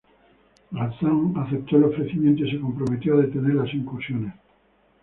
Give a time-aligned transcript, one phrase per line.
[0.71, 4.33] Ghazan aceptó el ofrecimiento y se comprometió a detener las incursiones.